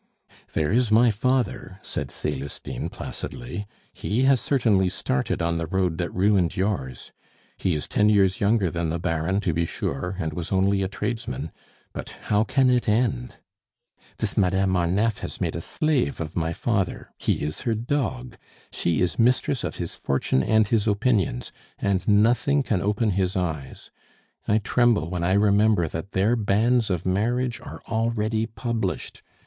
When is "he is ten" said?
7.57-8.09